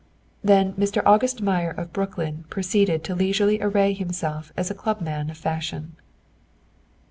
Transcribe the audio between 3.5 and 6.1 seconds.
array himself as a clubman of fashion.